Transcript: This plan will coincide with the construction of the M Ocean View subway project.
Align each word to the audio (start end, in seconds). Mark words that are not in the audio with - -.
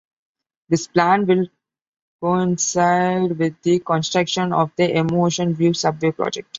This 0.67 0.87
plan 0.87 1.27
will 1.27 1.45
coincide 2.21 3.37
with 3.37 3.61
the 3.61 3.77
construction 3.81 4.51
of 4.51 4.71
the 4.75 4.85
M 4.85 5.11
Ocean 5.13 5.53
View 5.53 5.75
subway 5.75 6.09
project. 6.09 6.47